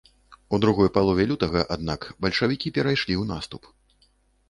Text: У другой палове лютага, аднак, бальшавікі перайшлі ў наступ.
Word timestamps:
У 0.57 0.59
другой 0.63 0.89
палове 0.95 1.27
лютага, 1.33 1.61
аднак, 1.77 2.09
бальшавікі 2.27 2.75
перайшлі 2.81 3.13
ў 3.21 3.33
наступ. 3.37 3.73